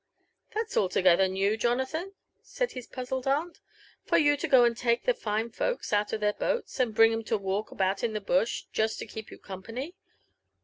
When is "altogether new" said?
0.75-1.55